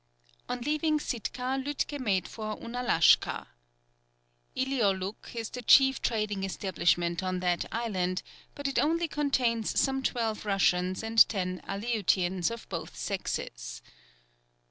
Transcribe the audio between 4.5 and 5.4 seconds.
Ilioluk